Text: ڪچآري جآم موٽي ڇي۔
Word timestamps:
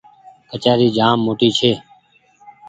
ڪچآري 0.49 0.87
جآم 0.97 1.17
موٽي 1.25 1.49
ڇي۔ 1.57 1.71